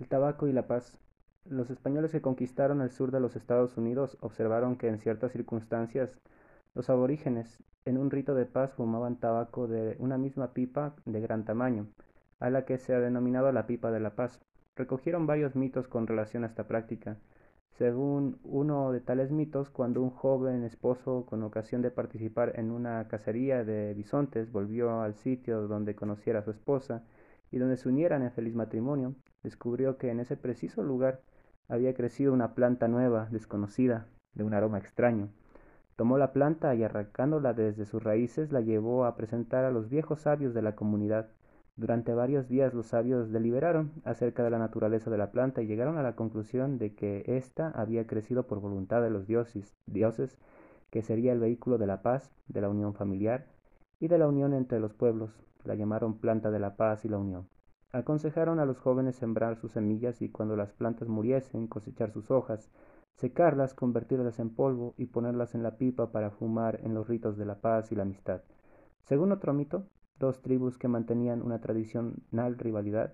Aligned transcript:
El 0.00 0.08
tabaco 0.08 0.48
y 0.48 0.52
la 0.54 0.66
paz. 0.66 0.98
Los 1.44 1.68
españoles 1.68 2.10
que 2.10 2.22
conquistaron 2.22 2.80
el 2.80 2.90
sur 2.90 3.10
de 3.10 3.20
los 3.20 3.36
Estados 3.36 3.76
Unidos 3.76 4.16
observaron 4.20 4.76
que 4.76 4.88
en 4.88 4.98
ciertas 4.98 5.30
circunstancias 5.32 6.18
los 6.74 6.88
aborígenes, 6.88 7.62
en 7.84 7.98
un 7.98 8.10
rito 8.10 8.34
de 8.34 8.46
paz, 8.46 8.72
fumaban 8.72 9.20
tabaco 9.20 9.68
de 9.68 9.96
una 9.98 10.16
misma 10.16 10.54
pipa 10.54 10.94
de 11.04 11.20
gran 11.20 11.44
tamaño, 11.44 11.86
a 12.38 12.48
la 12.48 12.64
que 12.64 12.78
se 12.78 12.94
ha 12.94 13.00
denominado 13.00 13.52
la 13.52 13.66
pipa 13.66 13.90
de 13.90 14.00
la 14.00 14.14
paz. 14.14 14.40
Recogieron 14.74 15.26
varios 15.26 15.54
mitos 15.54 15.86
con 15.86 16.06
relación 16.06 16.44
a 16.44 16.46
esta 16.46 16.66
práctica. 16.66 17.18
Según 17.72 18.38
uno 18.42 18.92
de 18.92 19.00
tales 19.00 19.30
mitos, 19.30 19.68
cuando 19.68 20.00
un 20.00 20.10
joven 20.10 20.64
esposo, 20.64 21.26
con 21.26 21.42
ocasión 21.42 21.82
de 21.82 21.90
participar 21.90 22.58
en 22.58 22.70
una 22.70 23.06
cacería 23.06 23.64
de 23.64 23.92
bisontes, 23.92 24.50
volvió 24.50 25.02
al 25.02 25.14
sitio 25.16 25.68
donde 25.68 25.94
conociera 25.94 26.38
a 26.38 26.44
su 26.44 26.52
esposa 26.52 27.02
y 27.50 27.58
donde 27.58 27.76
se 27.76 27.88
unieran 27.88 28.22
en 28.22 28.30
feliz 28.30 28.54
matrimonio, 28.54 29.14
descubrió 29.42 29.96
que 29.96 30.10
en 30.10 30.20
ese 30.20 30.36
preciso 30.36 30.82
lugar 30.82 31.20
había 31.68 31.94
crecido 31.94 32.32
una 32.32 32.54
planta 32.54 32.88
nueva, 32.88 33.28
desconocida, 33.30 34.06
de 34.34 34.44
un 34.44 34.54
aroma 34.54 34.78
extraño. 34.78 35.28
Tomó 35.96 36.18
la 36.18 36.32
planta 36.32 36.74
y 36.74 36.82
arrancándola 36.82 37.52
desde 37.52 37.84
sus 37.84 38.02
raíces 38.02 38.52
la 38.52 38.60
llevó 38.60 39.04
a 39.04 39.16
presentar 39.16 39.64
a 39.64 39.70
los 39.70 39.88
viejos 39.88 40.20
sabios 40.20 40.54
de 40.54 40.62
la 40.62 40.74
comunidad. 40.74 41.28
Durante 41.76 42.14
varios 42.14 42.48
días 42.48 42.74
los 42.74 42.86
sabios 42.86 43.30
deliberaron 43.30 43.92
acerca 44.04 44.42
de 44.42 44.50
la 44.50 44.58
naturaleza 44.58 45.10
de 45.10 45.18
la 45.18 45.30
planta 45.30 45.62
y 45.62 45.66
llegaron 45.66 45.98
a 45.98 46.02
la 46.02 46.16
conclusión 46.16 46.78
de 46.78 46.94
que 46.94 47.24
ésta 47.26 47.70
había 47.74 48.06
crecido 48.06 48.46
por 48.46 48.60
voluntad 48.60 49.02
de 49.02 49.10
los 49.10 49.26
dioses, 49.26 49.76
dioses, 49.86 50.38
que 50.90 51.02
sería 51.02 51.32
el 51.32 51.40
vehículo 51.40 51.78
de 51.78 51.86
la 51.86 52.02
paz, 52.02 52.32
de 52.48 52.60
la 52.60 52.68
unión 52.68 52.94
familiar 52.94 53.46
y 54.00 54.08
de 54.08 54.18
la 54.18 54.26
unión 54.26 54.54
entre 54.54 54.80
los 54.80 54.94
pueblos. 54.94 55.30
La 55.62 55.76
llamaron 55.76 56.18
planta 56.18 56.50
de 56.50 56.58
la 56.58 56.74
paz 56.74 57.04
y 57.04 57.08
la 57.08 57.18
unión. 57.18 57.48
Aconsejaron 57.92 58.58
a 58.58 58.64
los 58.64 58.78
jóvenes 58.78 59.16
sembrar 59.16 59.56
sus 59.56 59.72
semillas 59.72 60.22
y 60.22 60.30
cuando 60.30 60.56
las 60.56 60.72
plantas 60.72 61.08
muriesen 61.08 61.68
cosechar 61.68 62.10
sus 62.10 62.30
hojas, 62.30 62.70
secarlas, 63.14 63.74
convertirlas 63.74 64.38
en 64.38 64.50
polvo 64.50 64.94
y 64.96 65.06
ponerlas 65.06 65.54
en 65.54 65.62
la 65.62 65.76
pipa 65.76 66.10
para 66.10 66.30
fumar 66.30 66.80
en 66.82 66.94
los 66.94 67.06
ritos 67.06 67.36
de 67.36 67.44
la 67.44 67.60
paz 67.60 67.92
y 67.92 67.94
la 67.94 68.02
amistad. 68.02 68.42
Según 69.04 69.32
otro 69.32 69.52
mito, 69.52 69.84
dos 70.18 70.40
tribus 70.40 70.78
que 70.78 70.88
mantenían 70.88 71.42
una 71.42 71.60
tradicional 71.60 72.56
rivalidad 72.58 73.12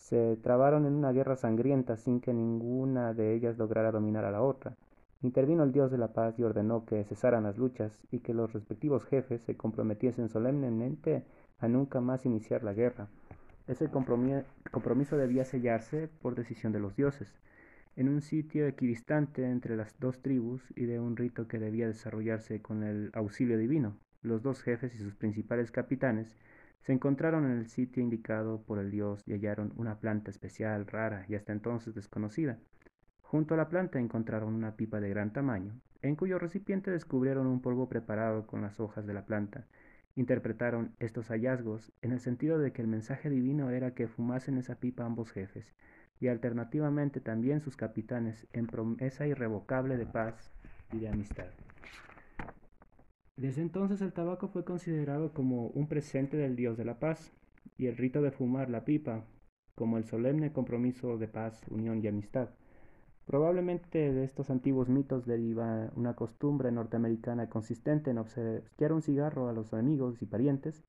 se 0.00 0.36
trabaron 0.36 0.86
en 0.86 0.94
una 0.94 1.12
guerra 1.12 1.36
sangrienta 1.36 1.96
sin 1.96 2.20
que 2.20 2.32
ninguna 2.32 3.12
de 3.12 3.34
ellas 3.34 3.58
lograra 3.58 3.92
dominar 3.92 4.24
a 4.24 4.30
la 4.30 4.42
otra. 4.42 4.76
Intervino 5.22 5.64
el 5.64 5.72
dios 5.72 5.90
de 5.90 5.98
la 5.98 6.14
paz 6.14 6.38
y 6.38 6.42
ordenó 6.44 6.86
que 6.86 7.04
cesaran 7.04 7.42
las 7.44 7.58
luchas 7.58 8.06
y 8.10 8.20
que 8.20 8.32
los 8.32 8.54
respectivos 8.54 9.04
jefes 9.04 9.42
se 9.42 9.54
comprometiesen 9.54 10.30
solemnemente 10.30 11.24
a 11.58 11.68
nunca 11.68 12.00
más 12.00 12.24
iniciar 12.24 12.64
la 12.64 12.72
guerra. 12.72 13.08
Ese 13.66 13.90
compromiso 13.90 15.16
debía 15.18 15.44
sellarse 15.44 16.08
por 16.22 16.34
decisión 16.34 16.72
de 16.72 16.80
los 16.80 16.96
dioses, 16.96 17.38
en 17.96 18.08
un 18.08 18.22
sitio 18.22 18.66
equidistante 18.66 19.44
entre 19.44 19.76
las 19.76 19.94
dos 20.00 20.22
tribus 20.22 20.62
y 20.74 20.86
de 20.86 20.98
un 20.98 21.16
rito 21.16 21.46
que 21.46 21.58
debía 21.58 21.86
desarrollarse 21.86 22.62
con 22.62 22.82
el 22.82 23.10
auxilio 23.12 23.58
divino. 23.58 23.98
Los 24.22 24.42
dos 24.42 24.62
jefes 24.62 24.94
y 24.94 24.98
sus 24.98 25.14
principales 25.16 25.70
capitanes 25.70 26.34
se 26.80 26.92
encontraron 26.94 27.44
en 27.44 27.58
el 27.58 27.66
sitio 27.66 28.02
indicado 28.02 28.62
por 28.62 28.78
el 28.78 28.90
dios 28.90 29.22
y 29.26 29.32
hallaron 29.32 29.74
una 29.76 30.00
planta 30.00 30.30
especial, 30.30 30.86
rara 30.86 31.26
y 31.28 31.34
hasta 31.34 31.52
entonces 31.52 31.94
desconocida. 31.94 32.58
Junto 33.30 33.54
a 33.54 33.56
la 33.56 33.68
planta 33.68 34.00
encontraron 34.00 34.52
una 34.54 34.74
pipa 34.74 34.98
de 34.98 35.08
gran 35.08 35.32
tamaño, 35.32 35.80
en 36.02 36.16
cuyo 36.16 36.40
recipiente 36.40 36.90
descubrieron 36.90 37.46
un 37.46 37.62
polvo 37.62 37.88
preparado 37.88 38.44
con 38.44 38.60
las 38.60 38.80
hojas 38.80 39.06
de 39.06 39.14
la 39.14 39.24
planta, 39.24 39.68
interpretaron 40.16 40.96
estos 40.98 41.28
hallazgos 41.28 41.92
en 42.02 42.10
el 42.10 42.18
sentido 42.18 42.58
de 42.58 42.72
que 42.72 42.82
el 42.82 42.88
mensaje 42.88 43.30
divino 43.30 43.70
era 43.70 43.94
que 43.94 44.08
fumasen 44.08 44.58
esa 44.58 44.80
pipa 44.80 45.04
ambos 45.04 45.30
jefes, 45.30 45.76
y 46.18 46.26
alternativamente 46.26 47.20
también 47.20 47.60
sus 47.60 47.76
capitanes, 47.76 48.48
en 48.52 48.66
promesa 48.66 49.28
irrevocable 49.28 49.96
de 49.96 50.06
paz 50.06 50.50
y 50.90 50.98
de 50.98 51.08
amistad. 51.08 51.50
Desde 53.36 53.62
entonces 53.62 54.00
el 54.00 54.12
tabaco 54.12 54.48
fue 54.48 54.64
considerado 54.64 55.32
como 55.32 55.68
un 55.68 55.86
presente 55.86 56.36
del 56.36 56.56
Dios 56.56 56.76
de 56.76 56.84
la 56.84 56.98
paz, 56.98 57.32
y 57.78 57.86
el 57.86 57.96
rito 57.96 58.22
de 58.22 58.32
fumar 58.32 58.70
la 58.70 58.84
pipa 58.84 59.24
como 59.76 59.98
el 59.98 60.04
solemne 60.04 60.52
compromiso 60.52 61.16
de 61.16 61.28
paz, 61.28 61.64
unión 61.68 62.02
y 62.02 62.08
amistad. 62.08 62.48
Probablemente 63.26 64.12
de 64.12 64.24
estos 64.24 64.50
antiguos 64.50 64.88
mitos 64.88 65.24
deriva 65.24 65.90
una 65.94 66.14
costumbre 66.14 66.72
norteamericana 66.72 67.48
consistente 67.48 68.10
en 68.10 68.18
obsequiar 68.18 68.92
un 68.92 69.02
cigarro 69.02 69.48
a 69.48 69.52
los 69.52 69.72
amigos 69.72 70.20
y 70.22 70.26
parientes 70.26 70.82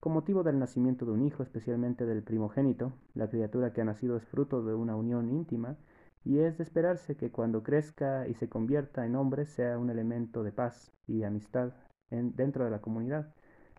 con 0.00 0.12
motivo 0.12 0.42
del 0.42 0.58
nacimiento 0.58 1.06
de 1.06 1.12
un 1.12 1.22
hijo, 1.22 1.42
especialmente 1.42 2.04
del 2.04 2.22
primogénito. 2.22 2.92
La 3.14 3.30
criatura 3.30 3.72
que 3.72 3.80
ha 3.80 3.84
nacido 3.84 4.16
es 4.16 4.24
fruto 4.24 4.62
de 4.62 4.74
una 4.74 4.96
unión 4.96 5.30
íntima 5.30 5.76
y 6.24 6.40
es 6.40 6.58
de 6.58 6.64
esperarse 6.64 7.16
que 7.16 7.30
cuando 7.30 7.62
crezca 7.62 8.28
y 8.28 8.34
se 8.34 8.48
convierta 8.48 9.06
en 9.06 9.16
hombre 9.16 9.46
sea 9.46 9.78
un 9.78 9.88
elemento 9.88 10.42
de 10.42 10.52
paz 10.52 10.92
y 11.06 11.22
amistad 11.22 11.72
dentro 12.10 12.64
de 12.64 12.70
la 12.70 12.80
comunidad. 12.80 13.32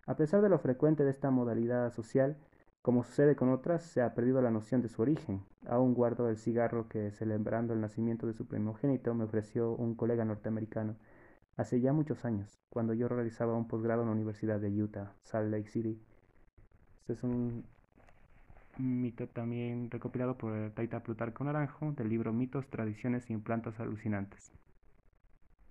A 0.08 0.16
pesar 0.16 0.42
de 0.42 0.50
lo 0.50 0.60
frecuente 0.60 1.04
de 1.04 1.12
esta 1.12 1.32
modalidad 1.32 1.94
social, 1.94 2.38
como 2.86 3.04
sucede 3.04 3.36
con 3.36 3.50
otras, 3.50 3.82
se 3.82 4.04
ha 4.04 4.14
perdido 4.14 4.44
la 4.44 4.52
noción 4.52 4.84
de 4.84 4.90
su 4.90 5.02
origen. 5.02 5.44
Aún 5.66 5.96
guardo 5.96 6.30
el 6.30 6.38
cigarro 6.38 6.88
que, 6.88 7.10
celebrando 7.10 7.74
el 7.74 7.82
nacimiento 7.82 8.28
de 8.28 8.34
su 8.34 8.46
primogénito, 8.46 9.16
me 9.16 9.24
ofreció 9.24 9.72
un 9.72 9.96
colega 9.96 10.24
norteamericano 10.24 10.96
hace 11.58 11.82
ya 11.82 11.94
muchos 11.94 12.26
años, 12.26 12.60
cuando 12.70 12.94
yo 12.94 13.08
realizaba 13.08 13.56
un 13.56 13.68
posgrado 13.68 14.04
en 14.04 14.10
la 14.10 14.14
Universidad 14.14 14.60
de 14.60 14.70
Utah, 14.84 15.16
Salt 15.24 15.50
Lake 15.50 15.68
City. 15.68 16.00
Este 17.00 17.14
es 17.14 17.24
un 17.24 17.66
mito 18.78 19.28
también 19.30 19.90
recopilado 19.90 20.38
por 20.38 20.70
Taita 20.76 21.02
Plutarco 21.02 21.44
Naranjo 21.44 21.92
del 21.94 22.10
libro 22.10 22.34
Mitos, 22.34 22.70
Tradiciones 22.70 23.32
y 23.32 23.38
Plantas 23.38 23.80
Alucinantes. 23.80 24.52